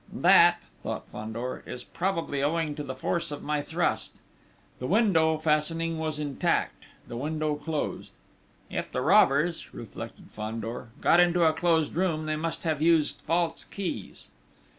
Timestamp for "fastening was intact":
5.37-6.85